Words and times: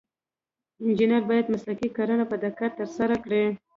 انجینر 0.83 1.23
باید 1.29 1.51
مسلکي 1.53 1.89
کړنې 1.97 2.25
په 2.31 2.37
دقت 2.45 2.71
ترسره 2.79 3.15
کړي. 3.23 3.43